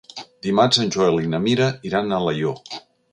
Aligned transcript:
Dimarts 0.45 0.79
en 0.83 0.89
Joel 0.95 1.21
i 1.25 1.29
na 1.33 1.41
Mira 1.43 1.67
iran 1.91 2.09
a 2.09 2.19
Alaior. 2.25 2.77